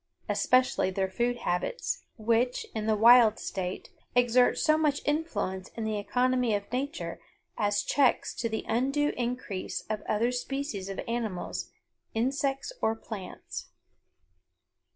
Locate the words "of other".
9.91-10.31